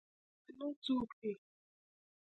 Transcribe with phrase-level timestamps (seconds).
[0.43, 1.33] پښتانه څوک دئ؟